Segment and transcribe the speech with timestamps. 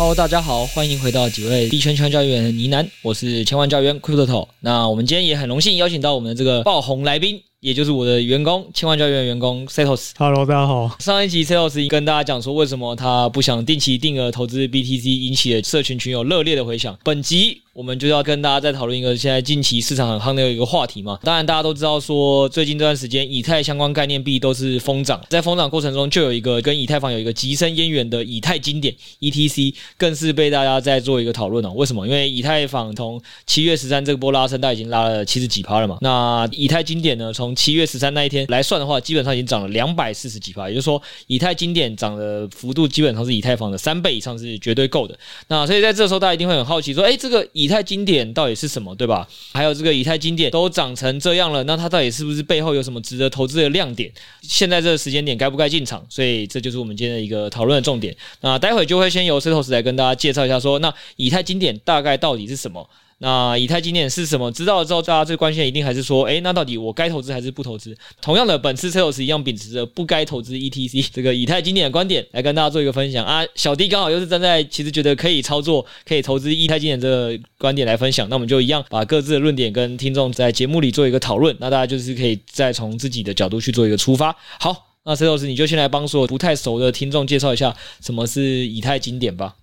[0.00, 4.48] Hello，大家好，欢迎回到几位币圈千万交易员的呢喃，我是千万交易员 Crypto。
[4.60, 7.38] 那我们今天也很荣幸邀请到我们的这个爆红来宾。
[7.60, 10.12] 也就是我的员工，千万交易员员工 Setos。
[10.16, 10.96] Hello，大家好。
[11.00, 16.98] 上一集 Setos 跟大家讲说，为什么他不想定期定额投资 BTC，引起了社群群友热烈的回响。
[17.04, 17.60] 本集。
[17.72, 21.16] 我们就要跟大家再讨论一个现在近期市场很夯的一个话题嘛。
[21.22, 31.72] 当然，大家都知道说，最近这段时间以太相关概念币都是疯涨，在疯涨过程中就有一个跟以太坊有一个极深渊源的以太经典 ETC，更是被大家在做一个讨论哦。
[31.76, 32.04] 为什么？
[32.08, 35.96] 因为以太坊从七月十三这个波拉升，它已经拉了七十几趴了嘛。
[36.00, 45.16] 那以太经典呢，从七月十三那一天来算的话，基本上已经涨了两百四十几趴，也就是说，以太经典涨的幅度基本上是以太坊的三倍以上，是绝对够的。
[45.46, 49.28] 那所以在这时候，大家一定会很好奇说，哎，这个以太经典到底是什么，对吧？
[49.52, 54.10] 还有这个以太经典都长成这样了，那它到底是不是背后有什么值得投资的亮点？
[54.40, 56.02] 现在这个时间点该不该进场？
[56.08, 58.16] 所以这就是我们今天的一个讨论的重点。
[58.40, 62.88] 那待会就会先由 Setos 来跟大家介绍一下，说那以太经典大概到底是什么？
[63.22, 64.50] 那以太经典是什么？
[64.50, 67.94] 知道了之后，大家最关心的一定还是说，诶，那到底我该投资还是不投资？
[68.22, 73.44] 同样的，本次 Setos 一样秉持着不该投资 ETC 这个以太经典的观点来跟大家做一个分享啊。
[73.54, 81.54] 小弟刚好又是站在其实觉得可以操作、可以投资以太经典这个观点来分享，那我们就一样把各自的论点跟听众在节目里做一个讨论。
[81.60, 84.34] 那大家就是可以再从自己的角度去做一个出发。
[84.58, 89.56] 好，那 Setos 你就先来帮所有不太熟的听众介绍一下什么是以太经典吧。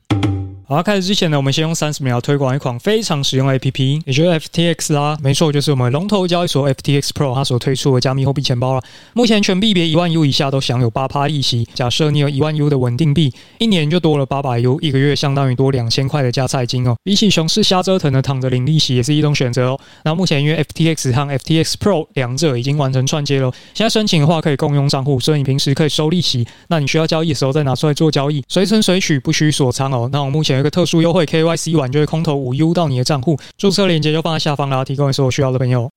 [0.70, 5.18] 好，开始之前呢，我们先用三十秒推广一款非常实用的 APP，也就是 FTX 啦。
[5.24, 8.84] 没错，就是我们龙头交易所 FTX Pro 它所推出的加密货币钱包了。
[9.14, 11.66] 目前全币别一万 U 以下都享有八趴利息。
[11.74, 16.98] 假设你有一万 U 的稳定币，一年就多了八百 U，一个月相当于多两千块的加菜金哦。
[17.02, 19.80] 比起熊市瞎折腾的躺着领利息，也是一种选择哦。
[20.04, 26.46] 那目前因为 FTX 和 FTX Pro 两者已经完成串接了，现在申请的话可以共用账户，所以你平时可以收利息。
[26.68, 30.09] 那你需要交易的时候再拿出来做交易，随存随取，不需锁仓哦。
[30.12, 31.25] 那我目前有一个特殊优惠。
[31.25, 35.90] KYC 完就会空投五 U 到你的账户，注册链接就放在下方啦，提供给所有需要的朋友。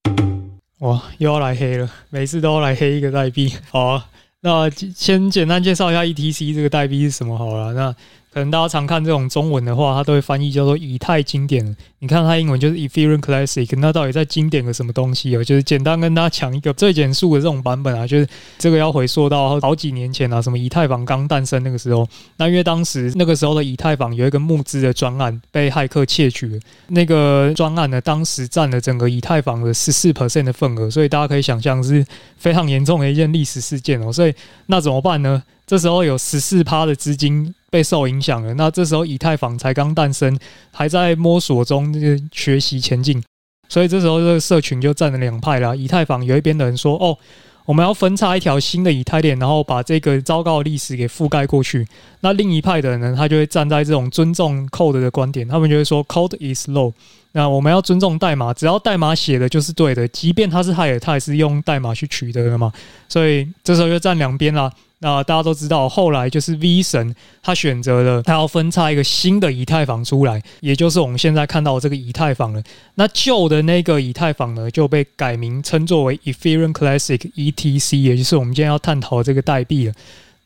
[0.80, 3.52] 哇，又要来黑了，每次都要来黑一个代币。
[3.70, 4.02] 好，
[4.42, 7.72] 那先简单介绍一下 ETC 这个代币是什么好了。
[7.72, 7.94] 那
[8.32, 11.76] 可能大家常看这种中文的话，它都会翻译叫做以太经典。
[11.98, 15.42] 你看它英文就是 Ethereum Classic，那到底在经典个什么东西哦？
[15.42, 18.26] 就是简单跟大家讲一个最简述的这种版本啊，就是
[18.58, 22.08] 这个要回溯到好几年前啊，什么以太坊刚诞生那个时候。
[22.36, 32.06] 那因为当时那个时候的以太坊有一个募资的专案被骇客窃取了，那个专案呢，当时占了整个以太坊的十四 percent 的份额，所以大家可以想象是
[32.38, 34.12] 非常严重的一件历史事件哦。
[34.12, 34.32] 所以
[34.66, 35.42] 那怎么办呢？
[35.66, 38.52] 这时候有十四趴的资金被受影响了。
[38.54, 40.38] 那这时候以太坊才刚诞生，
[40.72, 41.94] 还在摸索中，
[42.32, 43.22] 学习前进。
[43.68, 45.76] 所以这时候这个社群就站了两派了。
[45.76, 47.16] 以太坊有一边的人说：“哦，
[47.64, 51.86] 我们要分叉一条新的以太链，然后把这个糟糕的历史给覆盖过去。”
[52.18, 56.92] 那另一派的人呢，他就会站在这种尊重 code 的观点，他们就会说：“Code is law。”
[57.32, 62.72] 那我们要尊重代码，只要代码写的就是对的，即便他是骇客，他也是用代码去取得的嘛。
[63.08, 64.68] 所以这时候就站两边了。
[65.02, 72.62] 那大家都知道，后来就是 V 神他选择了他要分叉一个新的以太坊出来，也就是我们现在看到的这个以太坊了。
[72.96, 79.94] 那旧的那个以太坊呢，就被改名称作为 Ethereum Classic ETC，也就是我们今天要探讨的这个代币了。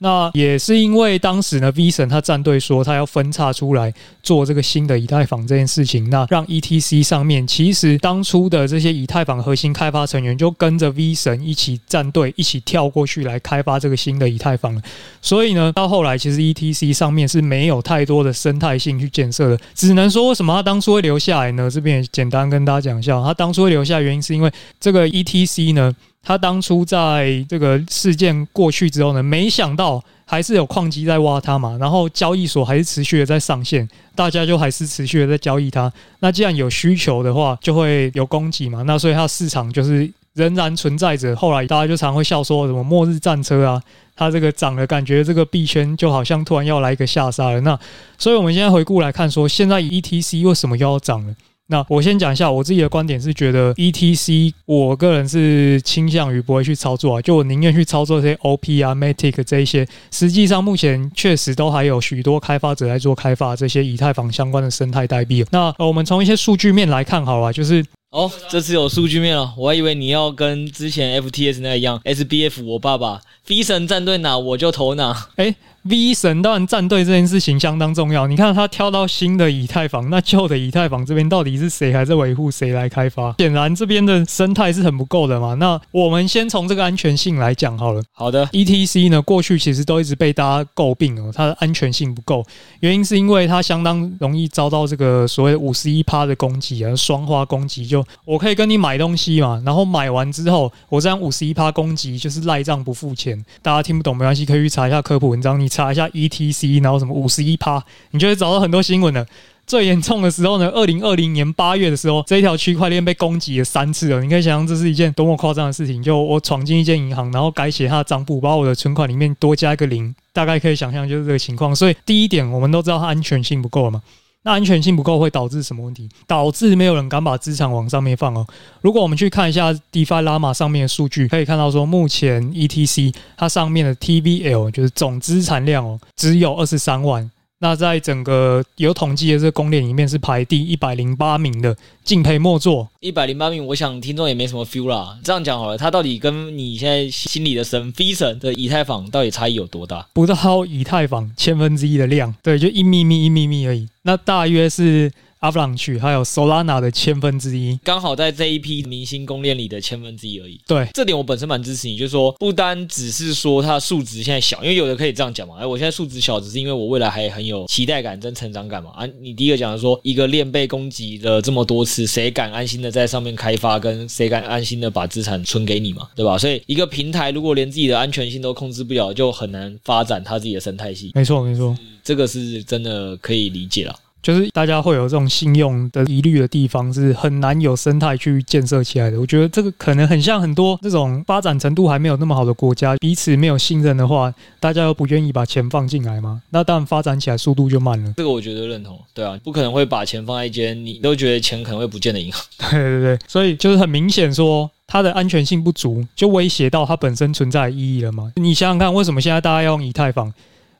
[0.04, 3.90] 那也是因为当时呢，V 神他战队说他要分叉出来
[4.22, 14.78] 做这个新的以太坊这件事情，那让 ETC 上面其实当初的这些以太坊核心开发成员就跟着 V 神一起站队，一起跳过去来开发这个新的以太坊。
[15.22, 21.70] 所以呢，到后来其实 ETC 上面是没有太多的生态性去建设的，只能说为什么他当初会留下来呢？
[21.70, 25.94] 这边也简单跟大家讲一下，他当初会留下来原因是因为这个 ETC 呢。
[26.24, 35.92] 他当初在这个事件过去之后呢，没想到还是有矿机在挖它嘛，然后交易所还是持续的在上线，大家就还是持续的在交易它。
[36.20, 41.36] 那既然有需求的话，就会有供给嘛，那所以它市场就是仍然存在着。
[41.36, 43.82] 后来大家就常会笑说什么末日战车啊，
[44.16, 47.60] 它这个涨了，感觉这个币圈就好像突然要来一个下杀了。
[47.60, 47.78] 那
[48.16, 51.34] 所以我们现在回顾来看说，现在 ETC 为什么又要涨了？
[51.66, 59.86] 那我先讲一下我自己的观点，是觉得 ETC，我个人是倾向于不会去操作啊，就我宁愿去操作这些 OP 啊、Matic 这一些。
[60.10, 65.42] 实际上，目前确实都还有许多开发者在做开发这些以太坊相关的生态代币。
[65.50, 75.28] 那我们从一些数据面来看，好了，就是哦，这次有数据面了，我还以为你要跟之前 FTS 那一样，SBF 我爸爸，V 神站队哪我就投哪。
[75.36, 78.26] 诶 V 神当然站队这件事情相当重要。
[78.26, 83.34] 你看他挑到新的以太坊，那旧的以太坊这边到底是谁还在维护，谁来开发？
[83.38, 85.52] 显然这边的生态是很不够的嘛。
[85.52, 88.02] 那我们先从这个安全性来讲好了。
[88.12, 92.42] 好的，ETC 呢，过去其实都一直被大家诟病哦，它的安全性不够，
[92.80, 97.86] 原因是因为它相当容易遭到这个所谓五十一趴的攻击啊，双花攻击。
[97.86, 103.44] 就我可以跟你买东西嘛，然后买完之后，我这样五十一趴攻击就是赖账不付钱。
[103.60, 105.68] 大家听不懂没关系，可以去查一下科普文章，你。
[105.74, 107.82] 查一下 ETC，然后什么五十一趴，
[108.12, 109.26] 你就会找到很多新闻了。
[109.66, 114.20] 最严重的时候呢，二零二零年八月的时候，这一条区块链被攻击了三次了。
[114.22, 116.02] 你可以想象这是一件多么夸张的事情。
[116.02, 121.74] 就我闯进一间银行，然后改写它的账簿，把我的存款里面多加一个零，大概可以想象就是这个情况。
[121.74, 124.02] 所以第一点，我们都知道它安全性不够嘛。
[124.44, 126.08] 那安全性不够会导致什么问题？
[126.26, 128.46] 导致没有人敢把资产往上面放哦。
[128.82, 137.30] 如果我们去看一下 DeFi Llama 上面的数据，可以看到说，目前 ETC 它上面的 TBL 就是总资产量哦，只有二十三万。
[137.64, 141.74] 那在整个有统计的这个公链里面是排第一百零八名的，
[142.04, 142.86] 敬佩莫作。
[143.00, 145.18] 一百零八名，我想听众也没什么 feel 啦。
[145.24, 150.06] 这样讲好了，它到底跟你现在心里的神 V 神的以太坊到底差异有多大？
[150.12, 153.88] 不到以太坊千分之一的量，对，就一咪咪一咪咪而已。
[154.02, 155.10] 那大约是。
[155.44, 160.58] Avalanche 还有 Solana 的千分之一，刚好在这一批明星公链里的千分之一而已。
[160.66, 168.90] 对，这点我本身蛮支持你，就是说不单只是说它的数值现在小，因为有的可以这样讲嘛，哎，我现在数值小，只是因为我未来还很有期待感跟成长感嘛。
[168.92, 176.38] 啊，你第一个讲的说一个链被攻击了这么多次，谁敢安心的在上面开发，跟谁敢安心的把资产存给你嘛，对吧？
[176.38, 181.10] 所以一个平台如果连自己的安全性都控制不了，就很难发展它自己的生态系。
[181.14, 183.94] 没错，没错，这个是真的可以理解了。
[184.24, 189.20] 就是大家会有这种信用的疑虑的地方，是很难有生态去建设起来的。
[189.20, 198.14] 我觉得这个可能很像很多这种发展程度还没有那么好的国家，彼此没有信任的话，大家又不愿意把钱放进来嘛，那当然发展起来速度就慢了。
[198.16, 202.42] 这个我觉得认同，对啊，不可能会把钱放在一间你都觉得钱可能会不见的银行。
[202.70, 208.32] 对对对，所以就是很明显说它的安全性不足，就威胁到它本身存在的意义了嘛。
[208.36, 210.32] 你想想看，为什么现在大家要用以太坊？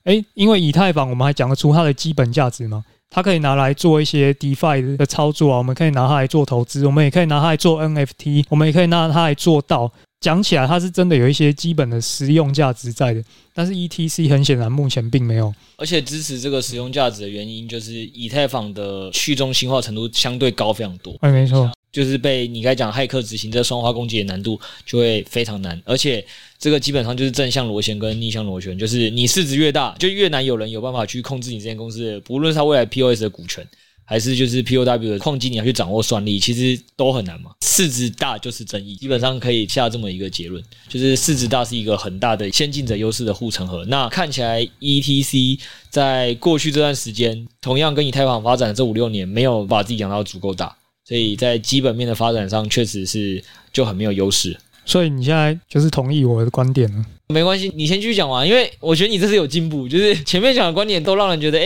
[0.05, 2.83] 诶，因为以太坊我们还讲得出它的基本价值吗？
[3.11, 9.93] 它可以拿来做一些 DeFi 的操作啊，我们可以拿它来做投资，我们也可以拿它来做 NFT，我们也可以拿它来做到。
[10.21, 13.23] 讲起来，它是真的有一些基本的实用价值在的，
[13.53, 15.55] 但是 ETC 很显然目前并没有。
[15.77, 21.15] 而且支持这个实用价值的原因，就是以太坊的去中心化程度相对高非常多。
[21.21, 21.71] 哎，没错。
[21.93, 26.25] 就是被你该讲骇客执行这双花攻击的难度就会非常难，而且
[26.65, 33.69] 这个基本上就是正向螺旋跟逆向螺旋，就是你市值越大，就越难有人有办法去控制你这间公司的，不论是它未来 POS 的股权，
[34.07, 37.51] 还是就是 POW 的矿机，你要去掌握算力，其实都很难嘛。
[37.61, 43.85] 市值大就是正义，基本上可以下这么一个结论，就是市值大是一个很大的先进者优势的护城河。
[43.85, 50.75] 那看起来 ETC 在过去这段时间，同样跟以太坊发展的这五六年，没有把自己养到足够大。
[51.07, 54.59] 所以在基本面的发展上，确实是就很没有优势。
[54.85, 57.05] 所以你现在就是同意我的观点了？
[57.29, 61.65] 没关系，你先继续讲完，因为我觉得你这是有进步，就是前面讲的观点都让人觉得，哎，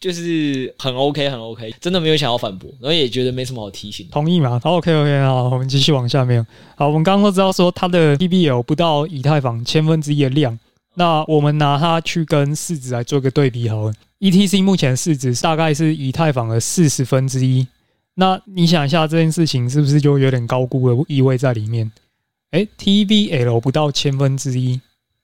[0.00, 4.08] 就是很 OK，很 OK，真的没有想要反驳，然后也觉得没什么好提醒。
[4.10, 4.58] 同意吗？
[4.64, 6.44] 好，OK OK，好，我们继续往下面。
[6.76, 10.58] 好，我们刚刚都知道说它的 TBL 不到以太坊千分之一的量，
[10.94, 13.92] 那我们拿它去跟市值来做个对比好了。
[14.20, 17.66] ETC 目前市值大概是以太坊的四十分之一。
[18.14, 21.92] 那你想一下这件事情是不是就有点高估的意味在里面？
[22.52, 24.80] 诶，TVL 不到千分之一，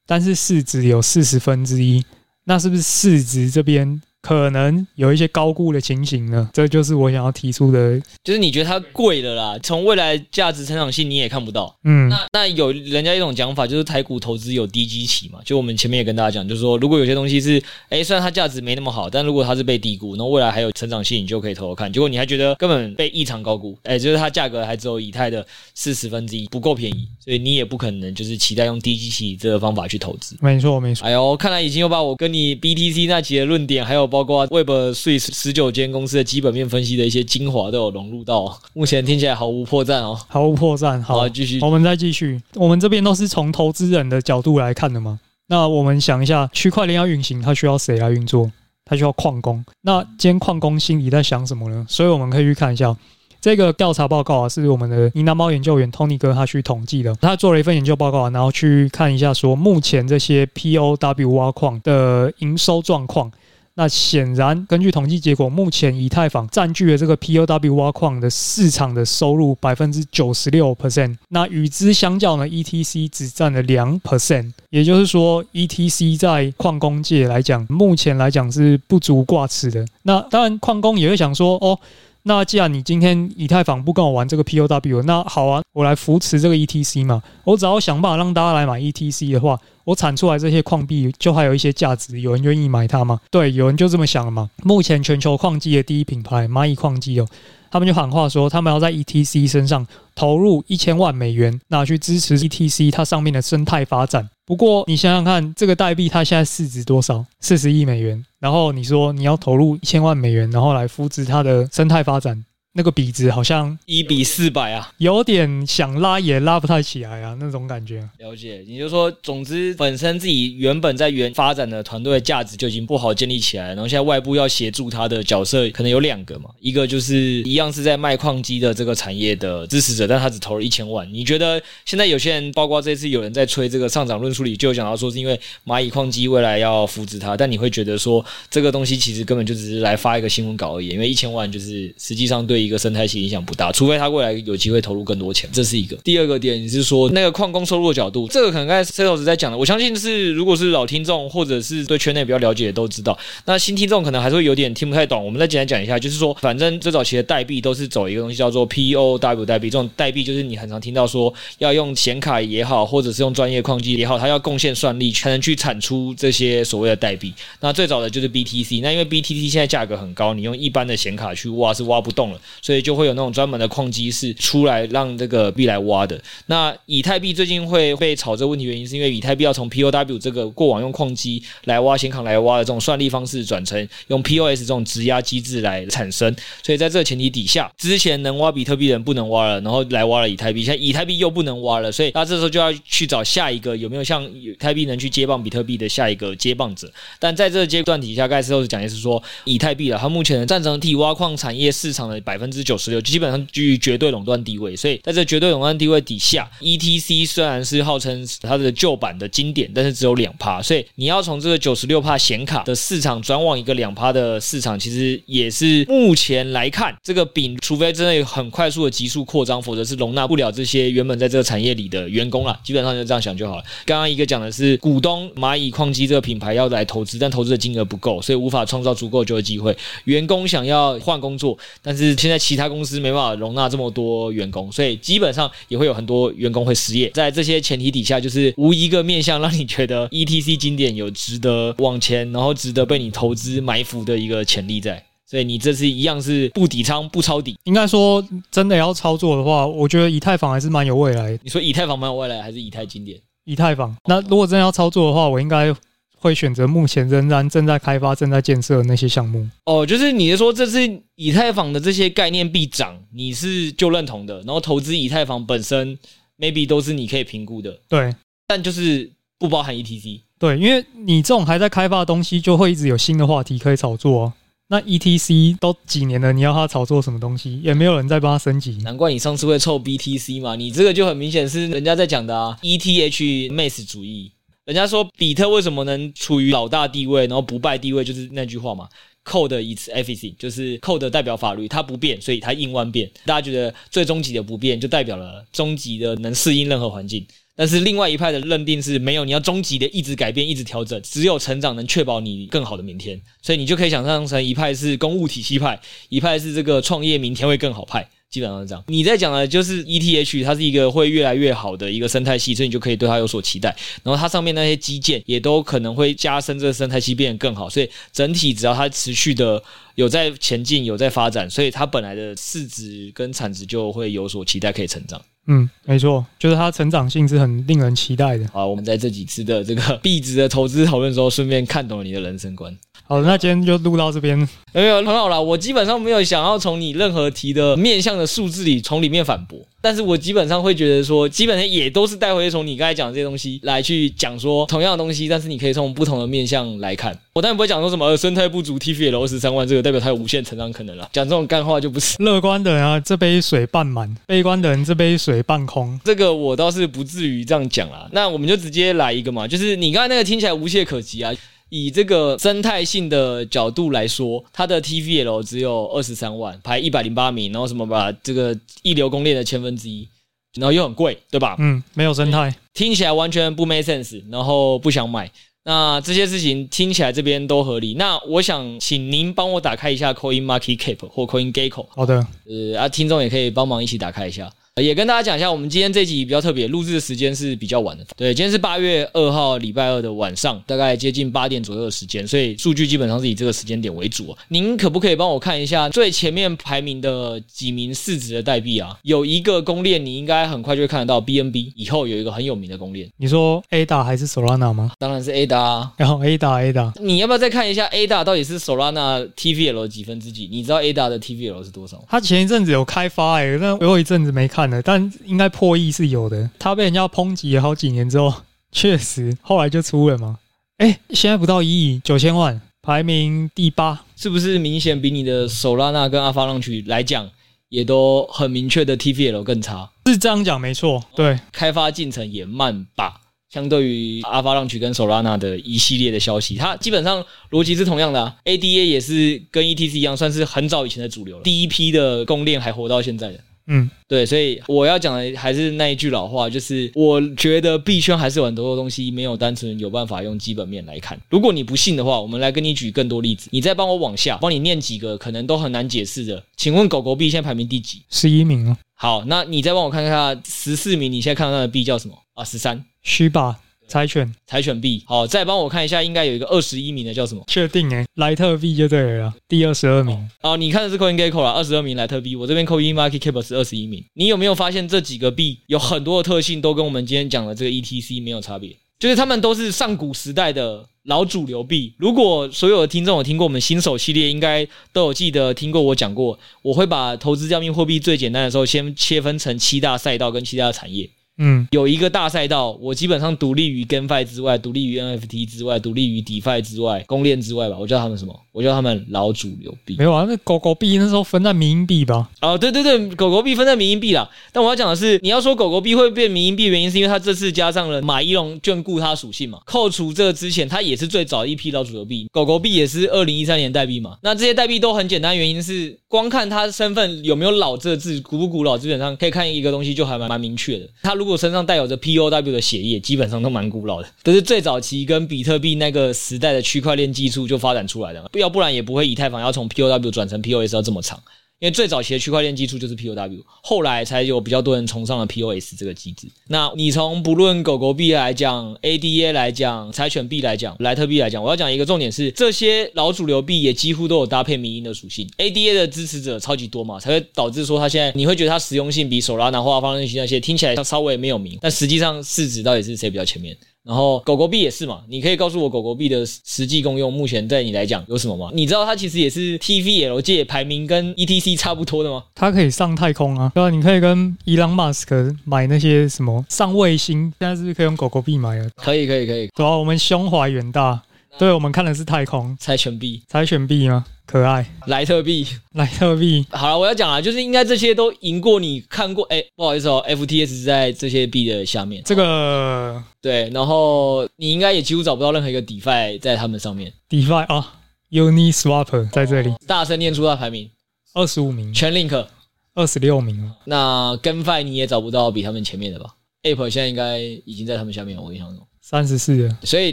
[0.06, 2.04] 但是市值有四十分之一，
[2.44, 4.02] 那是不是市值这边？
[4.22, 11.76] 可能有一些高估的情形呢，这就是我想要提出的，就是你觉得它贵了啦，从未来价值成长性你也看不到。
[11.82, 21.92] 嗯，那那有人家一种讲法，就是台股投资有低基期嘛，就我们前面也跟大家讲，就是说如果有些东西是，诶，虽然它价值没那么好，但如果它是被低估，那未来还有成长性，你就可以投投看。
[21.92, 30.36] 结果你还觉得根本被异常高估，诶，就是它价格还只有以太的四十分之一，不够便宜，所以你也不可能就是期待用低基期这个方法去投资。
[30.40, 31.04] 没错，没错。
[31.04, 34.11] 哎呦，看来已经又把我跟你 BTC 那期的论点，还有。
[34.12, 41.02] 包括 Web 税十九间公司的基本面分析的一些精华都有融入到，目前听起来毫无破绽哦，毫无破绽。
[41.02, 42.38] 好，继续，我们再继续。
[42.54, 45.18] 我们这边都是从投资人的角度来看的嘛。
[45.48, 48.52] 那我们想一下，区块链要运行，它需要谁来运作？
[48.84, 49.64] 它需要矿工。
[49.80, 51.86] 那今天矿工心里在想什么呢？
[51.88, 52.94] 所以我们可以去看一下。
[53.40, 57.12] 这个调查报告啊，是我们的呢喃猫研究员 Tony 哥他去统计的。
[57.16, 63.32] 他做了一份研究报告，然后去看一下说，目前这些 POW 挖矿的营收状况。
[63.74, 71.16] 那显然，根据统计结果，目前以太坊占据了这个 POW 挖矿的市场的收入百分之九十六 percent。
[71.28, 74.52] 那与之相较呢，ETC 只占了两 percent。
[74.70, 79.86] 也就是说，ETC 在矿工界来讲，目前来讲是不足挂齿的。
[80.02, 81.78] 那当然，矿工也会想说，哦。
[82.24, 87.22] 那既然你今天以太坊不跟我玩这个 POW，那好啊，我来扶持这个 ETC 嘛。
[87.44, 93.20] 我只要想办法让大家来买 ETC 的话，我产出来这些矿币就还有一些价值，有人愿意买它吗？
[93.30, 94.48] 对，有人就这么想了嘛。
[94.62, 97.26] 目前全球矿机的第一品牌蚂蚁矿机哦，
[97.72, 104.28] 他们就喊话说，他们要在 ETC 身上投入一千万美元，拿去支持 ETC 它上面的生态发展。
[104.44, 107.24] 不过你想想看，这个代币它现在市值多少？
[107.40, 108.22] 四十亿美元。
[108.38, 112.44] 然后你说你要投入一千万美元，然后来扶持它的生态发展。
[112.74, 118.08] 那个比值好像一比四百啊，有点想拉也拉不太起来啊，那种感觉。
[118.16, 131.06] 了解，你就说，总之本身自己原本在原发展的团队的价值就已经不好建立起来，然后现在外部要协助他的角色可能有两个嘛，一个就是一样是在卖矿机的这个产业的支持者，但他只投了一千万。
[131.12, 142.61] 你觉得现在有些人，包括这次有人在吹这个上涨论述里，就有讲到说是因为蚂蚁矿机未来要扶持他，但你会觉得说这个东西其实根本就只是来发一个新闻稿而已，因为一千万就是实际上对。
[142.62, 145.96] 一个生态系影响不大，除非他未来有机会投入更多钱，这是一个。
[146.04, 155.24] 第二个点，你是说那个矿工收入的角度，这个可能刚才 Sales 在讲的，我相信是如果是老听众或者是对圈内比较了解的都知道，那新听众可能还是会有点听不太懂。
[155.24, 167.32] 我们再简单讲一下，就是说，反正最早期的代币都是走一个东西叫做 POW 代币，这种代币就是你很常听到说要用显卡也好，或者是用专业矿机也好，它要贡献算力才能去产出这些所谓的代币。
[167.60, 173.32] 那最早的就是 BTC，那因为 BTC 现在价格很高，你用一般的显卡去挖是挖不动了，所以就会有那种。
[173.32, 176.20] 专门的矿机是出来让这个币来挖的。
[176.46, 186.34] 那以太币最近会被炒这个问题，原因是因为以太币要从 POW 这个过往用矿机来挖显卡来挖的这种算力方式，转成用 POS 这种质押机制来产生。
[186.62, 196.92] 所以在这个前提底下，之前能挖比特币的人不能挖了，然后来挖了以太币，现在以太币又不能挖了，所以那这时候就要去找下一个有没有像以太币能去接棒比特币的下一个接棒者。
[197.18, 222.58] 但在这个阶段底下，盖斯都是讲的是说，以太币了，它目前的占整体挖矿产业市场的百分之九十六，基本上居于绝对垄断地位，所以在这绝对垄断地位底下，ETC 虽然是号称它的旧版的经典，但是只有两趴，所以你要从这个九十六趴显卡的市场转往一个两趴的市场，其实也是目前来看，这个饼除非真的有很快速的急速扩张，否则是容纳不了这些原本在这个产业里的员工了。
[222.64, 223.62] 基本上就这样想就好了。
[223.86, 229.76] 刚刚一个讲的是股东蚂蚁矿机这个品牌要来投资，但投资的金额不够，所以无法创造足够就业机会。
[230.04, 233.52] 员工想要换工作，但是现在其他公司没办法容。
[233.52, 237.10] 纳这么多员工，所以基本上也会有很多员工会失业。
[237.10, 245.04] 在这些前提底下，就是无一个面向让你觉得 ETC 经典有值得往前，然后值得被你投资埋伏的一个潜力在。
[245.26, 247.58] 所以你这次一样是不底仓不抄底。
[247.64, 251.38] 应该说，真的要操作的话，我觉得以太坊还是蛮有未来。
[251.42, 253.18] 你说以太坊蛮有未来，还是以太经典？
[253.44, 253.94] 以太坊。
[254.06, 255.74] 那如果真的要操作的话，我应该。
[256.22, 260.78] 会选择目前仍然正在开发、正在建设的那些项目哦，就是你是说这次
[261.16, 265.98] 以太坊的这些概念币涨，你是就认同的，然后投资以太坊本身
[266.38, 268.14] maybe 都是你可以评估的，对，
[268.46, 274.32] 但就是不包含 ETC，对，因为你这种还在开发的东西，就会一直有新的话题可以炒作啊。
[274.68, 284.32] 那 ETC 都几年了，你要它炒作什么东西，也没有人在帮它升级，难怪你上次会凑 BTC 嘛，你这个就很明显是人家在讲的啊，ETH mass 主义。
[284.64, 288.88] 人家说比特为什么能处于老大地位，然后不败地位，就是那句话嘛
[289.24, 293.10] ，Code is everything，就是 Code 代表法律，它不变，所以它应万变。
[293.26, 297.26] 大家觉得最终极的不变，就代表了终极的能适应任何环境。
[297.56, 303.20] 但是另外一派的认定是没有，你要终极的一直改变，一直调整，只有成长能确保你更好的明天。
[303.42, 308.08] 所以你就可以想象成一派是公务体系派，一派是这个创业明天会更好派。
[308.32, 313.68] 基本上是这样，你在讲的就是 ETH，它是一个会越来越好的一个生态系，所以你就可以对它有所期待。
[314.02, 319.62] 然后它上面那些基建也都可能会加深这个生态系变得更好，所以整体只要它持续的
[319.96, 325.20] 有在前进、有在发展，所以它本来的市值跟产值就会有所期待，可以成长。
[325.46, 328.48] 嗯，没错，就是它成长性是很令人期待的。
[328.50, 332.74] 好，我们在这几次的这个币值的投资讨论时候，顺便看懂了你的人生观。
[333.12, 334.38] 好，那今天就录到这边。
[334.72, 335.38] 没有，很好啦。
[335.38, 347.14] 我基本上没有想要从你任何题的面向的数字里从里面反驳，但是我基本上会觉得说，基本上也都是带回从你刚才讲的这些东西来去讲说同样的东西，但是你可以从不同的面向来看。
[347.34, 351.06] 我当然不会讲说什么呃生态不足，TVL 二十三万这个代表它有无限成长可能了。
[351.12, 356.00] 讲这种干话就不是乐观的人啊，这杯水半满；悲观的人这杯水半空。
[356.02, 358.08] 这个我倒是不至于这样讲啦。
[358.12, 361.30] 那我们就直接来一个嘛，就是你刚才那个听起来无懈可击啊。
[361.74, 370.06] 以这个生态性的角度来说，它的 TVL 只有二十三万，排一百零八名，然后什么把这个一流公链的千分之一，
[370.54, 371.56] 然后又很贵，对吧？
[371.58, 375.30] 嗯，没有生态，听起来完全不 make sense，然后不想买。
[375.64, 377.94] 那这些事情听起来这边都合理。
[377.94, 381.86] 那我想请您帮我打开一下 Coin Market Cap 或 Coin Gecko。
[381.88, 384.52] 好的，呃啊，听众也可以帮忙一起打开一下。
[384.80, 388.02] 也跟大家讲一下，我们今天这集比较特别，录制的时间是比较晚的。
[388.16, 394.38] 对，今天是八月二号，礼拜二的晚上，大概接近八点左右的时间，所以数据基本上是以这个时间点为主啊。
[394.48, 398.98] 您可不可以帮我看一下最前面排名的几名市值的代币啊？
[399.02, 403.06] 有一个公链，你应该很快就会看得到 BNB，以后有一个很有名的公链。
[403.18, 404.92] 你说 ADA 还是 Solana 吗？
[404.98, 405.92] 当然是 ADA 啊。
[405.98, 410.48] 然后 ADA ADA，你要不要再看一下 ADA 到底是 Solana TVL 几分之几？
[410.50, 412.02] 你知道 ADA 的 TVL 是多少？
[412.08, 415.48] 他前一阵子有开发哎、欸，但我有一阵子没看了，但应该。
[415.52, 418.32] 破亿是有的，他被人家抨击了好几年之后，
[418.72, 420.38] 确实后来就出了嘛。
[420.78, 427.28] 哎，现在不到一亿九千万，排名第八，是不是明显比你的 Solana 跟 Avalanche 来讲，
[427.68, 429.90] 也都很明确的 TVL 更差？
[430.06, 433.20] 是这样讲没错，对，开发进程也慢吧。
[433.50, 438.34] 相对于 Avalanche 跟 Solana 的一系列的消息，它基本上逻辑是同样的啊。
[438.46, 443.38] ADA 也是跟 ETC 一样，算是很早以前的主流了，第一批的公链还活到现在的。
[443.66, 451.20] 嗯，对，所以我要讲的还是那一句老话，就是我觉得币圈还是有很多的东西没有单纯有办法用基本面来看。
[451.30, 453.48] 如果你不信的话，我们来跟你举更多例子。
[453.52, 456.42] 你再帮我往下，帮你念几个可能都很难解释的。
[456.56, 458.02] 请问狗狗币现在排名第几？
[458.10, 458.76] 十一名哦。
[458.94, 462.44] 好，那你再帮我看看十四名，你现在看到那个币叫什么啊？
[462.44, 463.58] 十三，虚吧。
[463.92, 467.44] 柴犬，柴犬币，好，再帮我看一下，应该有一个二十一名的叫什么？
[467.46, 470.18] 确定诶，莱特币就对了，第二十二名。
[470.40, 474.02] 哦，你看的是 CoinGecko 啦，二十二名莱特币，我这边 Coin Market Cap 是二十一名。
[474.14, 478.74] 你有没有发现这几个币有很多的特性都跟我们今天讲的这个 ETC 没有差别？
[478.98, 481.92] 就是他们都是上古时代的老主流币。
[481.98, 491.10] 如果所有的听众有听过我们新手系列，应该都有记得听过我讲过，我会把投资加密货币最简单的时候先切分成七大赛道跟七大产业。
[491.44, 497.76] 嗯，有一个大赛道，我基本上独立于 GameFi 之外，独立于 NFT 之外，独立于 DeFi 之外，公链之外吧。
[497.78, 498.40] 我叫他们什么？
[498.52, 499.96] 我叫他们老主流币。
[499.98, 502.30] 没有啊，那狗狗币那时候分在民营币吧？
[502.40, 504.30] 哦，对对对，狗狗币分在民营币啦。
[504.52, 509.58] 但我要讲的是，你要说狗狗币会变民营币，原因是因为它这次加上了马一龙眷顾它属性嘛。
[509.66, 512.28] 扣除这个之前，它也是最早一批老主流币。
[512.30, 514.16] 狗狗币也是二零一三年代币嘛。
[514.22, 520.86] 那这些代币都很简单，原因是光看它身份有没有老这个字，古不古老，基本上可以看一个东西就还蛮蛮明确的。
[521.02, 531.18] 他如果身上带有着 POW 的血液基本上都蛮古老的，这是最早期跟比特币那个时代的区块链技术就发展出来的，要不然也不会以太坊要从 POW 转成 POS 要这么长。
[531.62, 536.26] 因为最早期的区块链技术就是 POW，后来才有比较多人崇尚了 POS 这个机制。
[536.48, 545.24] 那你从不论狗狗币来讲，ADA 来讲，柴犬币来讲，莱特币来讲，我要讲一个重点是，这些老主流币也几乎都有搭配民营的属性。
[545.38, 553.56] ADA 的支持者超级多嘛，才会导致说它现在你会觉得它实用性比手拉拿或 Avalanche 那些听起来它稍微没有名，但实际上市值到底是谁比较前面？
[553.84, 558.50] 然后狗狗币也是嘛，你可以告诉我狗狗币的实际功用，目前对你来讲有什么吗？
[558.54, 562.22] 你知道它其实也是 TVL 界排名跟 ETC 差不多的吗？
[562.34, 568.66] 它可以上太空啊，对啊，你可以跟伊朗马斯克买那些什么上卫星，现在是不是可以用狗狗币买啊？
[568.76, 571.02] 可以可以可以，对啊，我们胸怀远大。
[571.38, 574.04] 对，我们看的是太空柴犬币，柴犬币吗？
[574.26, 576.46] 可爱，莱特币，莱特币。
[576.50, 579.24] 好了，我要讲了，就是应该这些都赢过你看过。
[579.24, 582.02] 哎，不好意思哦，FTS 在这些币的下面。
[582.04, 586.92] 这个对，然后你应该也几乎找不到任何一个 DeFi 在他们上面。
[587.10, 589.52] DeFi 啊，Uniswap 在这里。
[589.66, 590.70] 大声念出它排名，
[591.14, 591.74] 二十五名。
[591.74, 592.26] Chainlink
[592.74, 593.52] 二十六名。
[593.64, 596.14] 那 GameFi 你也找不到比他们前面的吧
[596.44, 598.66] ？Ape 现在应该已经在他们下面，我印象中。
[598.82, 599.92] 三十四了，所以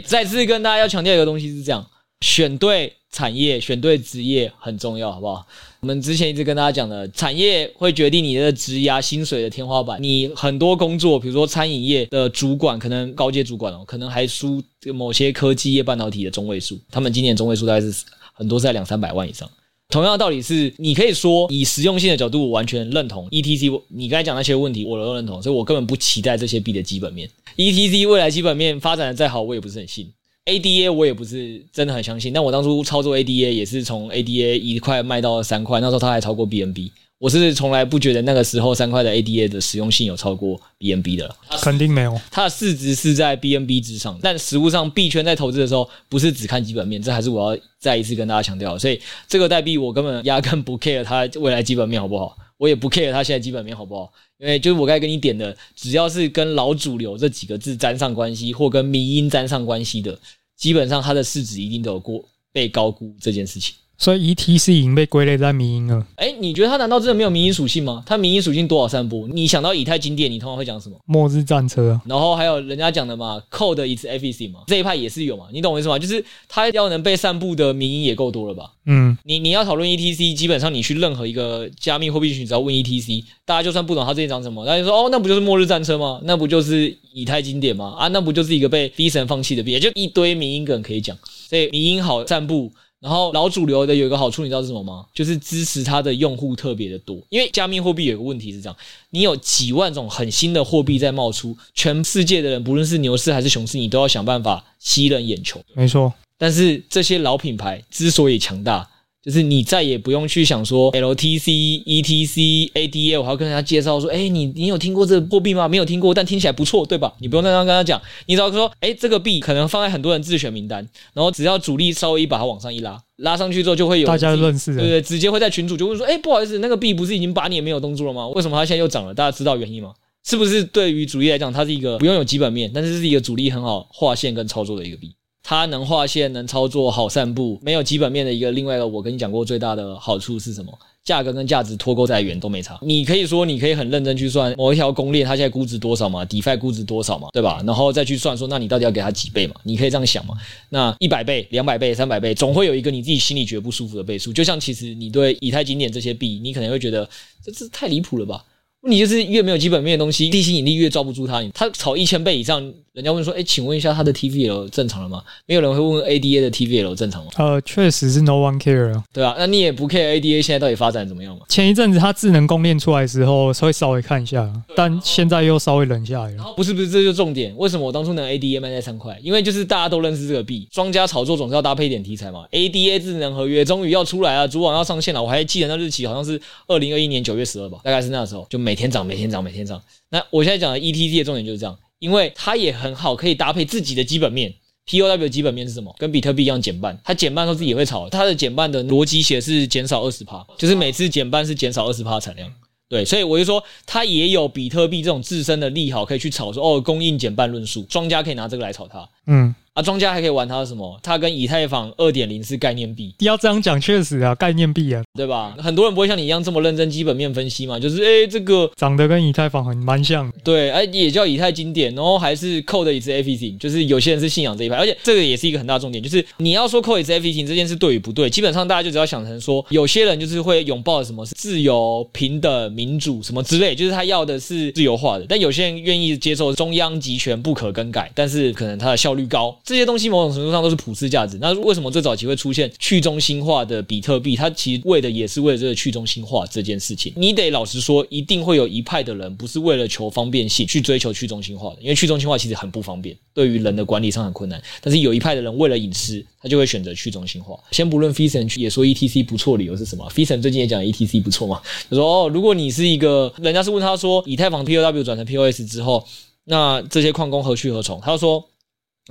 [0.00, 1.86] 再次跟大家要强调一个东西是这样：
[2.20, 5.46] 选对产业、选对职业很重要，好不好？
[5.80, 10.02] 我们之前一直跟大家讲的，产业会决定你的职涯薪水的天花板。
[10.02, 19.48] 你很多工作，比如说餐饮业的主管，可能高阶主管哦，可能还输某些科技业半导体的中位数，他们今年中位数大概是很多在两三百万以上。
[19.90, 23.82] 同样的道理是，你可以说以实用性的角度，完全认同 ETC。
[23.88, 27.28] 你刚才讲那些问题，我都认同，所以我根本不期待这些币的基本面。
[27.56, 30.08] ETC 未来基本面发展的再好，我也不是很信。
[30.46, 32.32] ADA 我也不是真的很相信。
[32.32, 36.90] 但我当初操作 ADA 也是从 ADA 一块卖到三块，那时候它还超过 BNB。
[37.20, 42.18] 我是从来不觉得那个时候三块的 ADA 的实用性有超过 BNB 的了，肯定没有。
[42.30, 48.78] 它的市值是在 BNB 之上，但实物上币圈在投资的时候不是只看基本面，这还是我要再一次跟大家强调。
[48.78, 60.18] 所以这个代币我根本压根不 care 它未来基本面好不好，我也不 care 它现在基本面好不好，因为就是我该跟你点的，只要是跟老主流这几个字沾上关系，或跟迷因沾上关系的。
[60.56, 63.74] 基本上它的市值一定都有过被高估这件事情。
[64.00, 66.02] 所以 ETC 已经被归类在迷因了。
[66.16, 68.02] 哎，你觉得它难道真的没有迷因属性吗？
[68.06, 69.28] 它迷因属性多少散布？
[69.28, 70.96] 你想到以太经典，你通常会讲什么？
[71.04, 72.00] 末日战车。
[72.06, 75.44] 然后还有人家讲的嘛，Code is everything 嘛，这一派也是有嘛。
[75.52, 75.98] 你懂我意思吗？
[75.98, 78.72] 就是它要能被散布的迷因也够多了吧？
[78.86, 86.18] 嗯，你你要讨论 ETC，基本上你去任何一个加密货币群，只要问 ETC，大家就算不懂它这一讲什么，大家就说哦，那不就是末日战车吗？
[86.24, 87.94] 那不就是以太经典吗？
[87.98, 89.72] 啊，那不就是一个被低神放弃的币？
[89.72, 91.14] 也就一堆迷因梗可以讲，
[91.50, 92.72] 所以迷因好散布。
[93.00, 95.06] 然后老主流的有一个好处，你知道是什么吗？
[95.14, 97.18] 就是支持它的用户特别的多。
[97.30, 98.76] 因为加密货币有一个问题是这样，
[99.08, 105.60] 你有几万种很新的货币在冒出，全世界的人不论是牛市还是熊市，你都要想办法吸人眼球。
[105.72, 108.88] 没错，但是这些老品牌之所以强大。
[109.22, 115.68] 就是你再也不用去想说 LTC、ETC、ADA，我还要跟人家介绍说，哎，你你有听过这个货币吗？
[115.68, 117.12] 没有听过，但听起来不错，对吧？
[117.20, 128.26] 你不用那样跟他讲，你只要说，哎，这个币可能放在很多人自选名单，然后只要主力稍微一把它往上一拉，拉上去之后就会有大家认识的，对对，直接会在群主就问说，哎，不好意思，那个币不是已经八年没有动作了吗？
[128.28, 129.12] 为什么它现在又涨了？
[129.12, 129.92] 大家知道原因吗？
[130.24, 135.12] 是不是对于主力来讲，它是一个不用有基本面，但是是一个主力很好划线跟操作的一个币？
[135.42, 140.72] 它能画线，能操作，好散布，没有基本面的一个另外一个，我跟你讲过最大的好处是什么？
[141.02, 142.78] 价格跟价值脱钩再远都没差。
[142.82, 147.62] 你可以说，你可以很认真去算某一条公链它现在估值多少嘛，DeFi 估值多少嘛，对吧？
[147.66, 149.54] 然后再去算说，那你到底要给它几倍嘛？
[149.64, 150.34] 你可以这样想嘛。
[150.68, 154.30] 那一百倍、两百倍、三百倍，总会有一个你自己心里觉得不舒服的倍数。
[154.30, 157.08] 就像其实你对以太经典这些币，你可能会觉得
[157.42, 158.44] 这这太离谱了吧？
[158.82, 161.42] 你就是越没有基本面的东西，地心引力越抓不住它。
[161.54, 162.72] 它炒一千倍以上。
[162.92, 167.30] 人家问说：“哎，请问一下，它的 TVL 正常了吗？”没有人会问 ADA 的 TVL 正常吗？
[167.38, 169.00] 呃，确实是 No one care。
[169.12, 171.42] 对啊，那你也不 care ADA 现在到底发展怎么样嘛？
[171.48, 176.52] 前一阵子它智能公链出来的时候，稍微稍微看一下，但现在又稍微冷下来了。
[176.56, 177.54] 不是不是，这就重点。
[177.56, 179.16] 为什么我当初能 ADA 卖在三块？
[179.22, 182.44] 因为就是大家都认识这个币，庄家炒作总是要搭配一点题材嘛。
[182.50, 185.22] ADA 智能合约终于要出来了，主网要上线了。
[185.22, 189.82] 我还记得那日期好像是二零二一年九月十二吧，大概是那时候，就每天涨，每天涨，每天涨。
[190.10, 191.76] 那我现在讲的 E T T 的重点就是这样。
[191.98, 194.54] 因为它也很好，可以搭配自己的基本面。
[194.86, 195.92] POW 基本面是什么？
[195.98, 196.96] 跟比特币一样减半。
[197.02, 202.48] 它减半的时候自己也会炒，它的减半的逻辑写是减少二十趴，就是每次减半是减少二十趴产量。
[202.88, 209.08] 对，所以我就说它也有比特币这种自身的利好可以去炒，说哦，供应减半论述，庄家可以拿这个来炒它。
[209.26, 209.52] 嗯。
[209.80, 210.98] 啊，庄家还可以玩它什么？
[211.02, 213.14] 它跟以太坊二点零是概念币。
[213.20, 215.56] 要这样讲，确实啊，概念币啊，对吧？
[215.58, 220.30] 很多人不会像你一样这么认真基本面分析嘛，就是哎、欸、这个长得跟以太坊很蛮像。
[220.44, 241.38] 对，哎，也叫以太经典，然后还是 Code is everything，就是有些人是信仰这一派，而且这个也是一个很大重点，就是你要说 Code is everything 这件事对与不对，基本上大家就只要想成说，有些人就是会拥抱什么是自由、平等、民主什么之类，就是他要的是自由化的，但有些人愿意接受中央集权不可更改，但是可能它的效率高，这些东西某种程度上都是普世价值。
[241.40, 244.34] 那为什么最早期会出现去中心化的比特币？
[244.34, 247.12] 它其实为的也是为了这个去中心化这件事情。
[247.14, 254.60] 你得老实说，一定会有一派的人不是为了求方便性去追求去中心化的，因为去中心化其实很不方便，对于人的管理上很困难。
[254.80, 257.56] 但是有一派的人为了隐私，他就会选择去中心化。
[257.70, 266.04] 先不论 Fison 也说 ETC 不错，理由是什么？Fison 最近也讲 ETC 不错嘛，他说哦，如果你是一个，人家是问他说，以太坊 POW 转成 POS 之后，
[266.46, 268.00] 那这些矿工何去何从？
[268.00, 268.49] 他就说。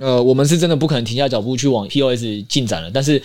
[0.00, 2.90] 呃，我们是真的不可能停下脚步去往 POS 进展了。
[2.90, 3.22] 但是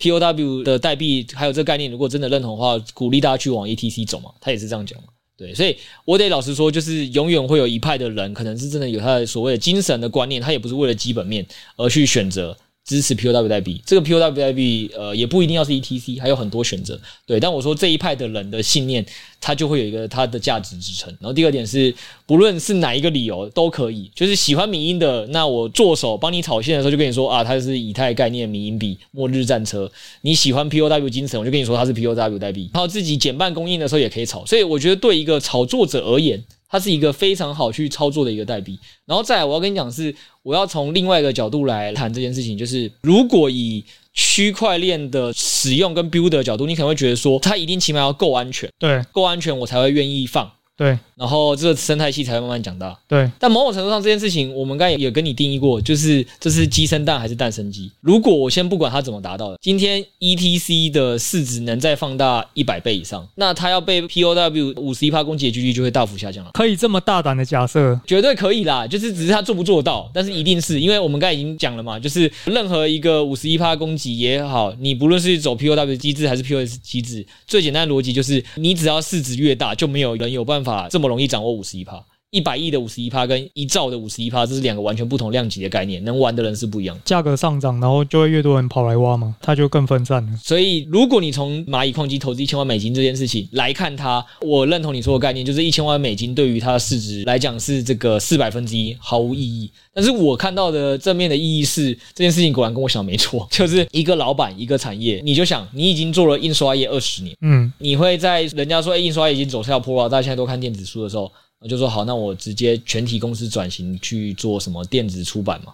[0.00, 4.30] POW 的代币还有这个概念，如果真的认同的话，鼓励大家去往 ETC 走嘛。
[4.40, 5.08] 他也是这样讲嘛。
[5.38, 12.56] 对，所以我得老实说，就是永远会有一派的人，可能是真的有他的所谓的精神的观念，他也不是为了基本面而去选择。
[12.86, 16.98] 支持 POW 代币，这个 POW 代币，呃，也不一定要是 ETC，还有很多选择。
[17.26, 19.04] 对，但我说这一派的人的信念，
[19.40, 21.08] 他就会有一个他的价值支撑。
[21.20, 21.92] 然后第二点是，
[22.26, 29.90] 不论是哪一个理由都可以，就是喜欢迷因的，那我做手帮你炒线的时候，就跟你说啊，它是以太概念迷因币，末日战车。
[30.20, 32.70] 你喜欢 POW 精神，我就跟你说它是 POW 代币。
[32.72, 34.46] 然后自己减半供应的时候也可以炒。
[34.46, 50.50] 所以我觉得对一个炒作者而言，它是一个非常好去操作的一个代币，然后再来我要跟你讲是，我要从另外一个角度来谈这件事情，就是如果以区块链的使用跟 build 的角度，你可能会觉得说，它一定起码要够安全，对，够安全我才会愿意放。
[50.76, 52.94] 对，然后这个生态系才会慢慢长大。
[53.08, 57.90] 对，但某种程度上，这件事情我们刚才也跟你定义过，就是这是鸡生蛋还是蛋生鸡？
[58.02, 66.50] 如果我先不管它怎么达到的，今天 ETC 的市值能再放大一百倍以上，那它要被 POW 五十一趴攻击的几率就会大幅下降了。
[66.52, 67.98] 可以这么大胆的假设？
[68.06, 81.52] 绝对可以啦，就是只是它做不做到，但是一定是因为我们刚才已经讲了嘛，就是任何一个五十一趴攻击也好，你不论是走 POW 机制还是 POS 机制，最简单的逻辑就是你只要市值越大，就没有人有办法这么容易掌握。
[81.52, 86.98] 五十一趴，一百亿的五十一趴跟一兆的五十一趴，这是两个完全不同量级的概念，能玩的人是不一样。
[87.04, 90.36] 价格上涨，然后就会越多人跑来挖嘛，它就更分散了。
[90.42, 99.70] 所以，如果你从蚂蚁矿机投资一千万美金这件事情来看它，我认同你说的概念，就是一千万美金对于它的市值来讲是这个四百分之一，毫无意义。
[99.94, 111.32] 但是我看到的正面的意义是，这件事情果然跟我想的没错，就是一个老板一个产业，你就想你已经做了印刷业二十年，嗯，你会在人家说哎，印刷业已经走下坡了，大家现在都看电子书的时候。
[111.60, 115.72] 我就说好，那我直接全体公司转型去做什么电子出版嘛？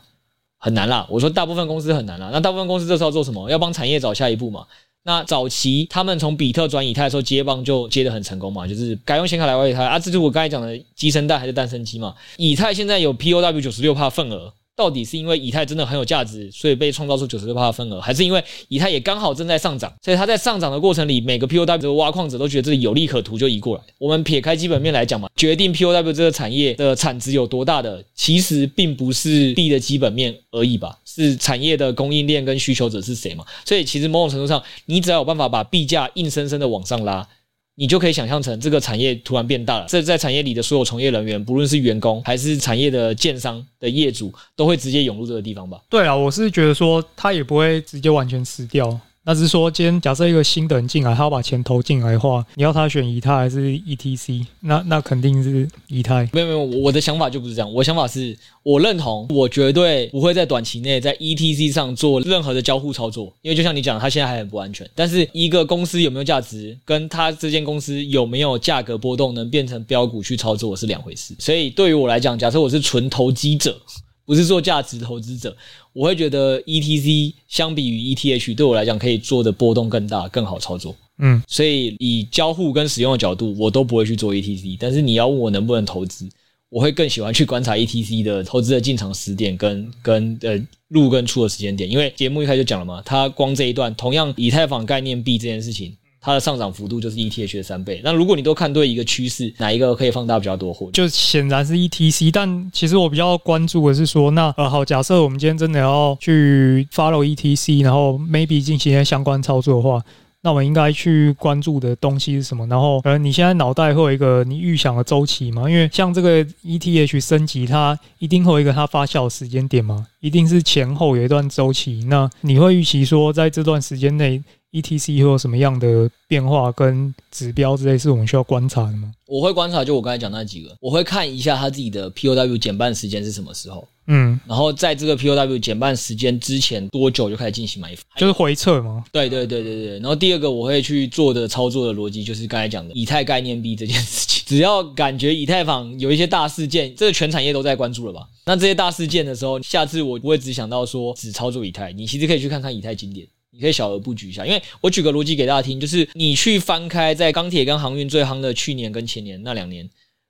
[0.58, 1.06] 很难啦。
[1.10, 2.30] 我说大部分公司很难啦。
[2.32, 3.50] 那大部分公司这时候做什么？
[3.50, 4.66] 要帮产业找下一步嘛？
[5.04, 8.66] 那早期他们从比特转以太的时候接棒就接的很成功嘛？
[8.66, 12.14] 就是改用显卡来玩以太啊，这就是我刚才讲的鸡生蛋还是蛋生机嘛？
[12.36, 14.54] 以太现在有 POW 九十六帕份额。
[14.74, 23.82] 到底是因为以太真的很有价值，所以被创造出九十六趴的份额，还是因为以太也刚好正在上涨，所以它在上涨的过程里，每个 POW 的挖矿者都觉得这里有利可图，就移过来。
[23.98, 33.44] 我们撇开基本面来讲嘛，决定 POW 这个产业的产值有多大的，其实并不是币的基本面而已吧，是产业的供应链跟需求者是谁嘛。
[33.64, 37.28] 所以其实某种程度上，你只要有办法把币价硬生生的往上拉。
[37.74, 45.80] 你就可以想象成这个产业突然变大了，这在产业里的所有从业人员，不论是员工还是产业的建商的业主，都会直接涌入这个地方吧？
[45.88, 49.00] 对啊，我是觉得说它也不会直接完全死掉。
[49.24, 54.44] 那是说，今天假设一个新的人进来，他要把钱投进来的话，你要他选以太还是 ETC？
[54.58, 56.28] 那那肯定是以太。
[56.32, 57.72] 没有没有，我的想法就不是这样。
[57.72, 64.88] 我想法是我认同，我绝对不会在短期内在 ETC 上做任何的交互操作，因为就像你讲，它现在还很不安全。
[64.92, 71.32] 但是一个公司有没有价值，跟它这间公司有没有价格波动能变成标股去操作是两回事。
[71.38, 73.80] 所以对于我来讲，假设我是纯投机者。
[74.24, 75.56] 不是做价值投资者，
[75.92, 80.94] 我会觉得 ETC 相比于 ETH 对我来讲可以做的波动更大，更好操作。
[81.18, 84.76] 嗯，所以以交互跟使用的角度，我都不会去做 ETC。
[84.80, 86.28] 但是你要问我能不能投资，
[86.68, 95.96] 我会更喜欢去观察 ETC 的投资的进场时点跟跟呃入跟出的时间点，因为节目一开始就讲了嘛，它光这一段同样以太坊概念币这件事情。
[96.22, 98.00] 它的上涨幅度就是 ETH 的三倍。
[98.04, 100.88] 那如果你都看对一个趋势，哪一个可以放大比较多货？
[100.92, 102.30] 就显然是 ETC。
[102.32, 110.00] 但其实我比较关注的是说，那呃好，假设我们今天真的要去 follow ETC，然后 maybe 进行一些相关操作的话，
[110.42, 112.66] 那我们应该去关注的东西是什么？
[112.68, 115.68] 然后呃，你现在脑袋会有一个你预想的周期吗？
[115.68, 122.04] 因为像这个 ETH 升级，它一定会有一个它发酵的时间点嘛，一定是前后有一段周期。
[122.08, 129.12] 那你会预期说，在这段时间内，ETC 会有什么样的变化跟指标之类，是我们需要观察的吗？
[129.26, 139.02] 我会观察，就我刚才讲那几个，我会看一下他自己的 POW 减半时间是什么时候，嗯，然后在这个 POW 减半时间之前多久就开始进行买，就是回撤吗？
[139.10, 139.98] 对对对对对。
[140.00, 148.28] 然后第二个我会去做的操作的逻辑，就是刚才讲的以太概念币这件事情， 只要感觉以太坊有一些大事件，这个全产业都在关注了吧？
[148.44, 153.26] 那这些大事件的时候，下次我不会只想到说只操作以太，你其实可以去看看以太经典。
[153.54, 159.88] 你可以小额布局一下，因为我举个逻辑给大家听，就是你去翻开在钢铁跟航运最夯的去年跟前年那两年，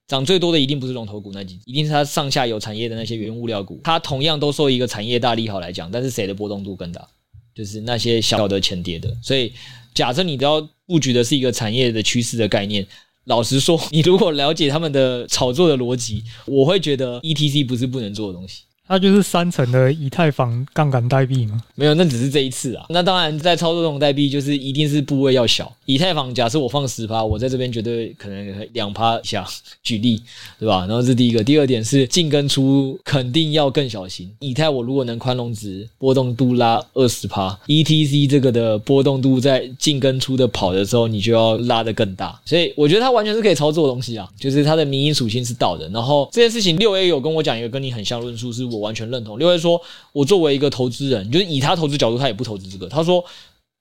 [0.08, 7.08] 涨最多的一定不是龙头股那几，一定是它上下游产业的那些原物料股，它同样都受一个产业大利好来讲，但是谁的波动度更大？
[7.54, 9.16] 就是那些小的前跌的。
[9.22, 9.52] 所以
[9.94, 12.84] 假设你都要布局的是一个产业的趋势的概念，
[13.26, 18.62] 老实说，你如果了解他们的炒作的逻辑，我会觉得 ETC 不是不能做的东西。
[18.88, 21.62] 它就是三层的以太坊杠杆代币吗？
[21.74, 22.84] 没有，那只是这一次啊。
[22.90, 25.72] 那当然，在操作这种代币，就是一定是部位要小。
[25.92, 29.48] 以太坊假设我放十趴，我在这边绝对可能两趴以下，
[29.82, 30.22] 举例，
[30.60, 30.80] 对吧？
[30.86, 34.30] 然后这是第一个，第二点是进跟出肯定要更小心。
[34.40, 42.38] 以太我如果能宽容值波动度拉二十趴，ETC 这个的波动度在进跟出的跑的时候，你就要拉得更大。
[42.44, 45.88] 所以我觉得它完全是可以操作的东西啊，就是它的民营属性是到的。
[45.88, 48.82] 然后这件事情六 A 有跟我讲一个跟你很像论述，是我。
[48.82, 49.38] 完全认同。
[49.38, 49.80] 六 A 说，
[50.12, 52.88] 我作为一个投资人，就是以他投资角度，他也不投资这个。
[52.88, 53.24] 他说，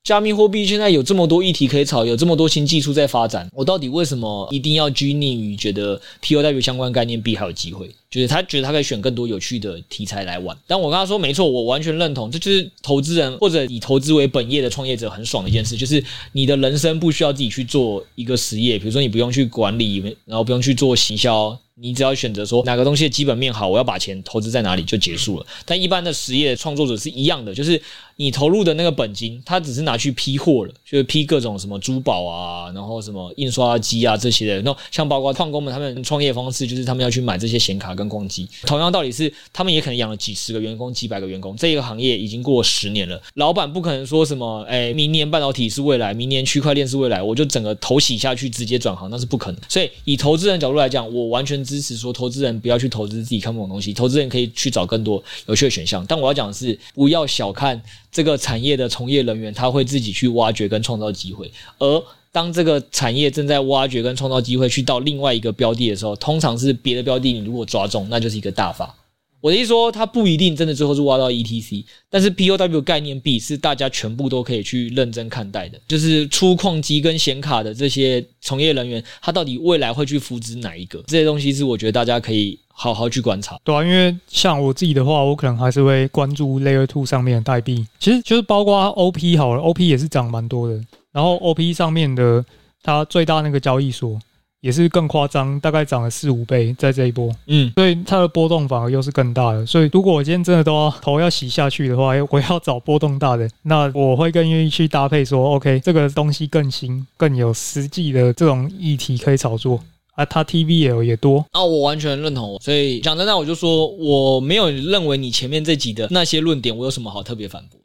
[0.04, 7.88] 加密货币现在有这么多议题可以炒，有这么多新技术在发展，我到底为什么一定要拘泥于觉得 POW 相关概念币还有机会？
[8.10, 10.58] 就是他觉得他可以选更多有趣的题材来玩。
[10.66, 21.56] 但我跟他说，没错，我完全认同，这就是投资人或者以投资为本业的创业者很爽的一件事，就是你的人生不需要自己去做一个实业，比如说你不用去管理，然后不用去做行销。
[21.76, 25.46] 你只要选择说哪个东西的基本面好，我要把钱投资在哪里就结束了。
[25.66, 27.82] 但一般的实业创作者是一样的，就是
[28.18, 34.62] 你投入的那个本金，他只是拿去批货了，就是批各种什么珠宝啊，然后什么印刷机啊这些的。
[34.62, 38.48] 那像包括矿工们他们创业方式，就是他们要去买这些显卡跟矿机。
[38.68, 41.56] 同样道理是，他们也可能养了几十个员工、几百个员工。
[41.56, 49.62] 这个行业已经过十年了，老板不可能说什么，哎，明年半导体是未来，明年区块链是未来，我就整个投洗下去直接转行，那是不可能。
[49.70, 51.61] 所以以投资人角度来讲，我完全。
[51.64, 56.06] 支持说投资人不要去投资自己看不懂东西，投资人可以去找更多有趣的选项。
[56.06, 61.52] 但我要讲的是，不要小看这个产业的从业人员，他会自己去挖掘跟创造机会。
[61.78, 68.96] 而当这个产业正在挖掘跟创造机会去到另外一个标的的时候，通常是别的标的，你如果抓中，那就是一个大法。
[69.42, 75.80] 我的意思说，它不一定真的最后是挖到 ETC，但是 POW 概念币是大家全部都可以去认真看待的。
[75.88, 81.04] 就是出矿机跟显卡的这些从业人员，他到底未来会去扶植哪一个？
[81.08, 83.60] 这些东西是我觉得大家可以好好去观察。
[83.64, 90.80] 对啊，因为像我自己的话，我可能还是会关注 Layer Two 上面的代币，其实就是包括 OP 好了，OP 也是涨蛮多的。
[91.12, 92.46] 然后 OP 上面的
[92.84, 94.20] 它最大那个交易所。
[94.62, 99.66] 也是更夸张，大概涨了四五倍在这一波，嗯，所以它的波动反而又是更大的。
[99.66, 109.80] 所以如果我今天真的都要头要洗下去的话， 我要找波动大的，那我会更愿意去搭配说，OK，这个东西更新、更有实际的这种议题可以炒作
[110.14, 112.60] 啊，它 TVL 也多啊，我完全认同。
[112.62, 117.81] 所以讲真的，我就说我没有认为你前面这集的那些论点，我有什么好特别反驳。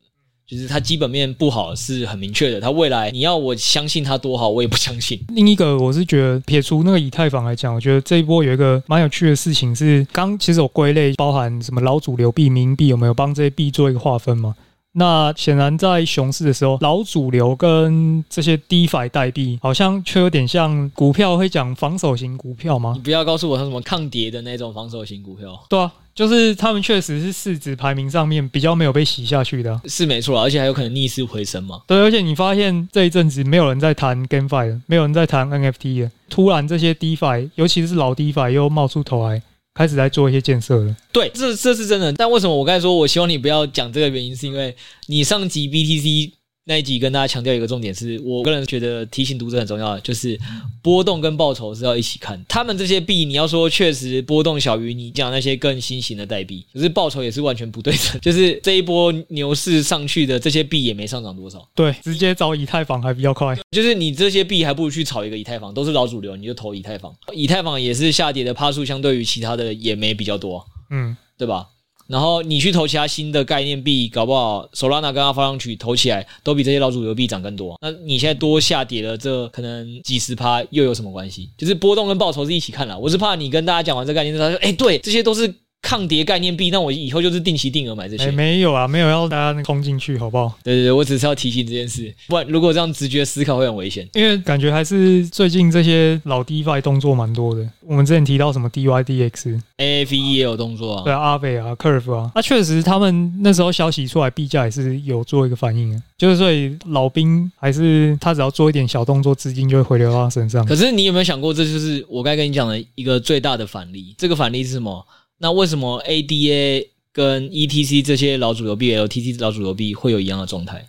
[0.48, 5.20] 就是它基本面不好是很明确的，它未来你要我相信它多好，我也不相信。
[5.28, 14.54] 另一个我是觉得撇除那个以太坊来讲，我觉得这一波有一个蛮有趣的事情是，刚其实我归类包含什么老主流币、民币有没有帮这些币做一个划分嘛？
[14.96, 22.94] 那显然在熊市的时候，老主流跟这些 DeFi 代币好像却有点像股票会讲防守型股票吗？
[22.96, 25.58] 你不要告诉我它什么抗跌的那种防守型股票。
[25.68, 25.92] 对啊。
[26.16, 31.82] 就是他们确实是市值排名上面比较没有被洗下去的，啊，是没错，而且还有可能逆势回升嘛。
[31.86, 39.42] 对，而且你发现这一阵子没有人在谈 GameFi 了，没有人在谈 NFT 了，突然这些 DeFi，尤其是老 DeFi 又冒出头来，
[39.76, 40.96] 开始在做一些建设了。
[41.12, 42.12] 对，这这是真的。
[42.14, 44.74] 但为什么我刚才说我希望你不要讲这个原因，是因为
[45.06, 46.32] 你上级 BTC。
[46.68, 50.36] 那一集跟大家强调一个重点是，我个人觉得提醒读者很重要的，就是
[50.82, 52.44] 波动跟报酬是要一起看。
[52.48, 58.20] 他们这些币，你要说确实波动小于你讲那些更新型的代币，可是报酬也是完全不对称。
[58.20, 63.56] 就是这一波牛市上去的这些币也没上涨多少，对， 直接找以太坊还比较快。
[63.70, 67.14] 就是你这些币还不如去炒一个以太坊，都是老主流，你就投以太坊。
[67.32, 71.68] 以太坊也是下跌的趴数，相对于其他的也没比较多，嗯，对吧？
[72.06, 77.76] 然后你去投其他新的概念币，搞不好 Solana 跟 Avalanche 投起来都比这些老主流币涨更多。
[77.82, 81.50] 那你现在多下跌了这可能几十趴，又有什么关系？
[81.58, 82.98] 就是波动跟报酬是一起看了。
[82.98, 85.52] 我是怕你跟大家讲完这概念之后，他说：“哎，对，这些都是。”
[85.86, 88.24] 抗跌概念币，那我以后就是定期定额买这些。
[88.24, 90.52] 欸、没有啊，没有要大家冲进去，好不好？
[90.64, 94.08] 对对对，我只是要提醒这件事，不然如果这样直觉思考会很危险。
[94.14, 97.64] 因为感觉还是最近这些老 DeFi 动作蛮多的。
[97.86, 106.02] 我们之前提到什么 DYDX、AAVE 也有动作啊，对啊，Aave 啊，Curve 啊，那、啊、确实他们那时候消息出来，币价也是有做一个反应啊。
[106.18, 110.66] 就是所以老兵还是他只要做一点小动作，资金就会回流到他身上。
[110.66, 114.16] 可是你有没有想过，这就是我该跟你讲的一个最大的反例？
[114.18, 115.06] 这个反例是什么？
[115.38, 120.86] 那为什么 ADA 跟 ETC 这些老主流币、LTC 老主流币会有一样的状态？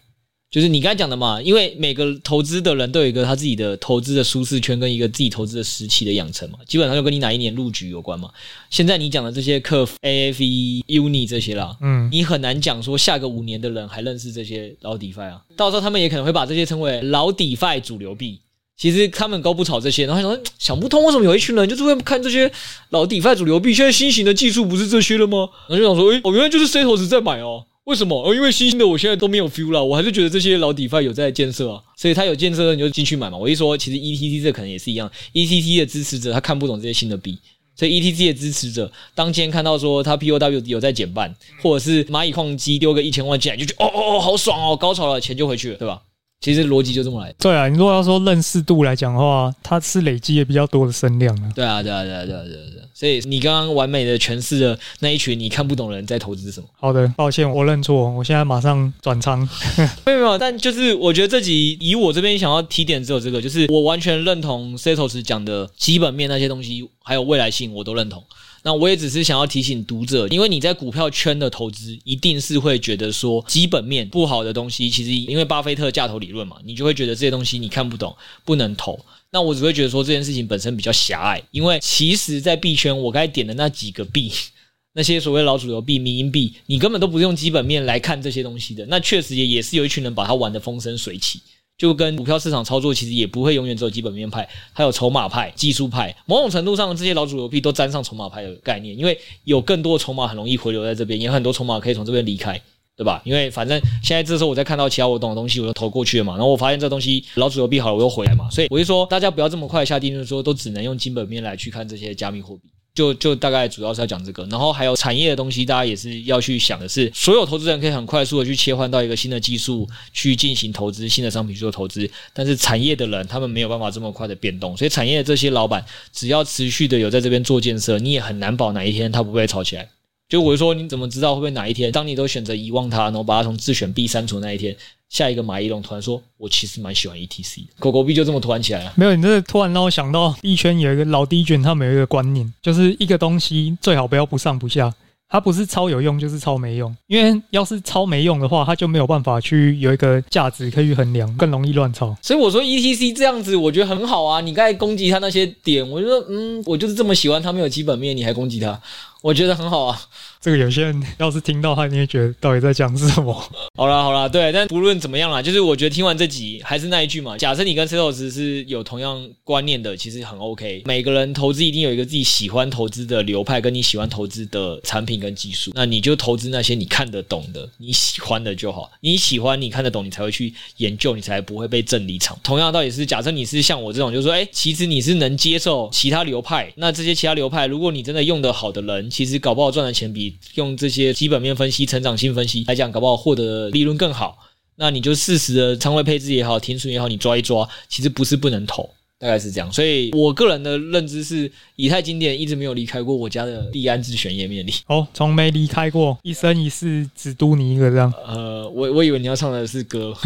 [0.50, 8.32] 就是你刚才讲的嘛，因为每个投资的人都有一个他自己的投资的舒适圈跟一个自己投资的时期的养成嘛，基本上就跟你哪一年入局有关嘛。
[8.70, 18.40] 现在你讲的这些 Curve、AAVE、Uni 这些啦，嗯，你很难讲说下个五年的人还认识这些老 DeFi 啊，到时候他们也可能会把这些称为老 DeFi 主流币。
[18.78, 22.52] 其实他们都不炒这些，然后想想不通为什么有一群人就是会看这些
[22.92, 25.50] 老 DeFi 主流币，现在新型的技术不是这些了吗？
[25.68, 28.22] 然后就想说，诶，我原来就是 Setos 在买哦，为什么？
[28.24, 33.38] 哦，因为新兴的我现在都没有 feel 了，我还是觉得这些老 DeFi 有在建设啊，所以他有建设你就进去买嘛。
[33.38, 37.36] 我一说，其实 ETC 这可能也是一样，ETC 的支持者他看不懂这些新的币，
[37.76, 46.00] 所以 ETC 的支持者当今天看到说他 POW 有在减半，或者是蚂蚁矿机丢个一千万进来，就觉得哦哦哦好爽哦，高潮了，钱就回去了，对吧？
[46.40, 47.34] 其实逻辑就这么来。
[47.40, 51.52] 对啊，你如果要说认识度来讲的话，它是累积也比较多的声量啊。
[51.56, 52.86] 对啊，对啊，对啊，对啊，对啊，对啊。
[52.94, 56.68] 所以你刚刚完美的诠释了那一群你看不懂的人在投资什么。
[56.80, 59.40] 好的，抱歉，我认错，我现在马上转仓。
[60.06, 68.24] 没有没有，但就是我觉得这集以我这边想要提点只有这个，就是我完全认同 Setos 讲的基本面那些东西，还有未来性，我都认同。
[68.64, 79.00] 那我也只是想要提醒读者，因为你在股票圈的投资，一定是会觉得说基本面不好的东西，其实因为巴菲特价投理论嘛，你就会觉得这些东西你看不懂，不能投。
[79.30, 84.32] 那我只会觉得说这件事情本身比较狭隘，因为其实，在币圈我该点的那几个币，
[84.94, 88.86] 那些所谓老主流币、民营币，你根本都不用基本面来看这些东西的。
[88.88, 91.42] 那确实也也是有一群人把它玩得风生水起。
[91.78, 96.16] 就跟股票市场操作，其实也不会永远只有基本面派，还有筹码派、技术派。
[96.26, 102.60] 某种程度上，这些老主流币都沾上筹码派的概念，因为有更多的筹码很容易回流在这边，也有很多筹码可以从这边离开，
[102.96, 103.22] 对吧？
[103.24, 106.34] 因为反正现在这时候我在看到其他我懂的东西，我就投过去了嘛。
[106.34, 108.50] 然后我发现这东西老主流币好了，我又回来嘛。
[108.50, 112.64] 所以我就说，大家不要这么快下定论说都只能用基本面来去看这些加密货币。
[112.98, 129.88] 就就大概主要是要讲这个，然后还有产业的东西，大家也是要去想的是，所有投资人可以很快速的去切换到一个新的技术去进行投资，新的商品去做投资，但是产业的人他们没有办法这么快的变动，所以产业的这些老板只要持续的有在这边做建设，你也很难保哪一天他不会炒起来。
[130.30, 134.76] 就我就说，你怎么知道会不会哪一天，当你都选择遗忘它，然后把它从自选 B 删除那一天，
[135.08, 138.92] 下一个马一龙突然说，我其实蛮喜欢 ETC，狗狗币就这么突然起来了。
[138.98, 144.94] 没有，你这突然让我想到币圈有一个老 D 卷，他们有一个观念，就是一个东西最好不要不上不下，
[145.30, 152.16] 它不是超有用就是超没用，因为要是超没用的话，它就没有办法去有一个价值可以衡量，更容易乱炒。
[152.22, 154.40] 所以我说 ETC 这样子，我觉得很好啊。
[154.40, 158.80] 你刚才攻击他那些点，我就说嗯，我就是这么喜欢他没有基本面，你还攻击他，
[159.22, 160.00] 我觉得很好啊。
[160.48, 163.34] 这个有些人要是听到他，你会觉得到底在讲什么？
[163.76, 167.38] 好啦好啦，对，但不论怎么样啦，就是我觉得听完这集还是那一句嘛。
[167.38, 170.84] 假设你跟 Setos 是有同样观念的，其实很 OK。
[170.86, 178.90] 每个人投资一定有一个自己喜欢投资的流派，跟你喜欢投资的产品跟技术，那你就投资那些你看得懂的、你喜欢的就好。
[179.02, 182.40] 你喜欢、你看得懂，你才会去研究，你才不会被震离场。
[182.42, 191.14] 同样道理是，假设你是像我这种，就是说，哎，其实你是能接受其他流派，那这些其他流派，如果你真的用得好的人，其实搞不好赚的钱比用这些。
[191.14, 194.38] 基本面分析、成长性分析来讲，搞不好获得利润更好。
[194.76, 199.74] 那你就适时的仓位配置也好，停损也好，你抓一抓，其实不是不能投，大概是这样。
[199.74, 204.72] 所以我个人的认知是，以太经典一直没有离开过我家的币安自选页面里。
[204.86, 208.14] 哦，从没离开过，一生一世只督你一个这样。
[208.28, 210.14] 呃，我我以为你要唱的是歌。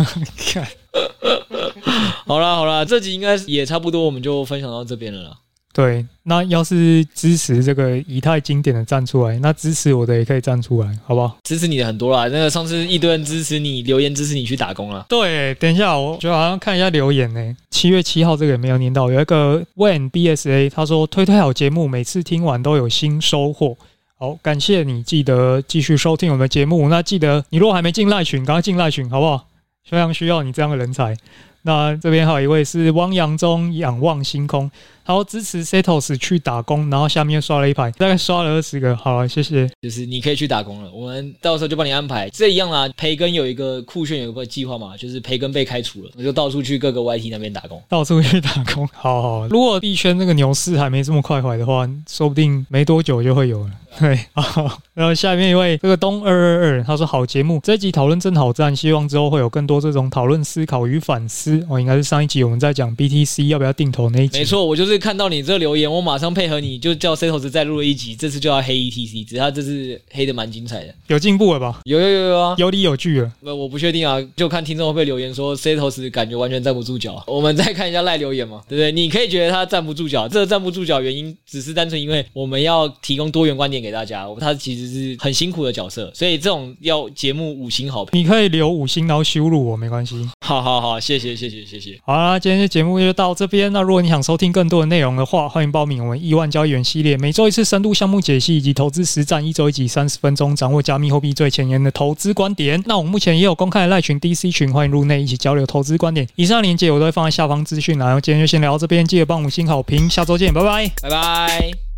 [2.26, 5.38] 好啦好啦，这集应该也差不多，我们就分享到这边了啦。
[5.74, 11.38] 对，那要是支持这个以太经典的站出来，那支持我的也可以站出来，好不好？
[11.44, 15.06] 支持你的很多啦，那个上次一堆人支持你，留言支持你去打工了。
[15.08, 17.56] 对，等一下，我就好像看一下留言呢。
[17.70, 23.78] 七月七号这个也没有念到，有一个 When BSA 他说推推好节目，每次听完都有新收获。
[24.18, 26.90] 好，感谢你，记得继续收听我们的节目。
[26.90, 29.48] 那记得你如果还没进赖群，赶快进赖群，好不好？
[29.90, 31.16] 非常需要你这样的人才。
[31.64, 34.70] 那这边还有一位是汪洋中仰望星空。
[35.06, 38.96] 然后支持 Setos 去打工，然后下面刷了一排，大概刷了二十个。
[38.96, 39.70] 好了，谢谢。
[39.82, 42.30] 就是你可以去打工了，我们到时候就帮你安排。
[42.30, 48.88] 这一样啦，培根有一个酷炫有一个计划嘛，就是培根被开除了，我就到处去各个 YT 那边打工，到处去打工。
[48.94, 53.72] 好好，如果币圈那个牛市还没这么快坏的话，说不定没多久就会有了。
[54.00, 54.80] 对， 好。
[54.94, 61.66] 然后下面一位这个东二二二，他说好节目，这一集讨论真好赞，希望之后会有更多这种讨论、思考与反思。
[61.70, 64.38] 哦，应该是上一集我们在讲 BTC 要不要定投那一集。
[64.38, 65.01] 没错，我就是。
[65.02, 68.16] 看到你这个留言，我马上配合你，就叫 C 头子再录了一集。
[68.16, 71.82] 这次就要黑 ETC，只是他这次黑的蛮精彩的，有进步了吧？
[71.84, 73.32] 有有有有啊，有理有据了。
[73.42, 77.22] 那我不确定啊，就看听众会不会留言说 C 头子感觉完全站不住脚。
[77.28, 78.92] 我们再看一下赖留言嘛，对不对？
[78.92, 90.30] 你可以觉得他站不住脚，这个站不住脚原因只是单纯因为我们要提供多元观点给大家，他其实是很辛苦的角色，所以这种要节目五星好评，你可以留五星然后羞辱我没关系。
[90.46, 91.98] 好好好，谢谢谢谢谢谢。
[92.06, 93.72] 好啦，今天的节目就到这边。
[93.72, 95.72] 那如果你想收听更多的内容的话，欢迎。
[95.72, 102.84] 报名我们亿万交易员系列，每周一次深度项目解析以及投资实战，一周一集三十分钟，掌握加密货币最前沿的投资观点。
[102.86, 106.28] 那我们目前也有公开的赖群、DC 群，欢迎入内一起交流投资观点。
[106.36, 108.10] 以上链接我都会放在下方资讯栏。
[108.10, 111.91] 然后今天就先聊到这边，记得帮五星好评，下周见，拜拜，拜拜。